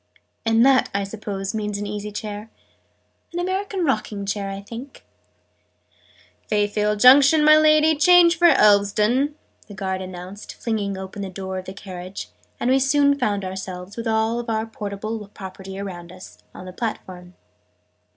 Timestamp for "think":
4.59-5.05